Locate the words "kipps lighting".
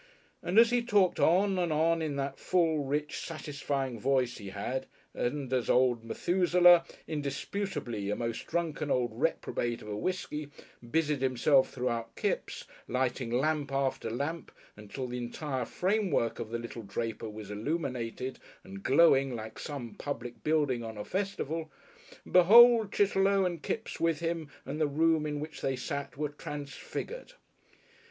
12.15-13.29